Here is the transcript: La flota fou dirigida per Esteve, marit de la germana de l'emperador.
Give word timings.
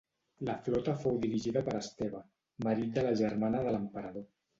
La 0.47 0.53
flota 0.67 0.95
fou 1.03 1.19
dirigida 1.25 1.61
per 1.67 1.75
Esteve, 1.79 2.21
marit 2.69 2.97
de 2.97 3.05
la 3.09 3.13
germana 3.21 3.61
de 3.69 3.75
l'emperador. 3.77 4.27